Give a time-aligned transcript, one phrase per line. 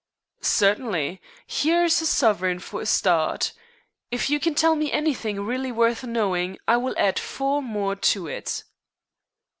[0.41, 1.21] "Certainly.
[1.45, 3.53] Here's a sovereign for a start.
[4.09, 8.25] If you can tell me anything really worth knowing I will add four more to
[8.25, 8.63] it."